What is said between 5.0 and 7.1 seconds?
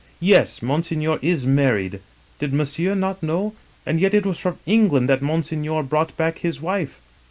that Monseigneur brought back his wife.'